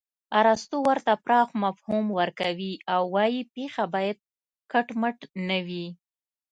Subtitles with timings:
[0.39, 4.17] ارستو ورته پراخ مفهوم ورکوي او وايي پېښه باید
[4.71, 5.17] کټ مټ
[5.49, 5.85] نه وي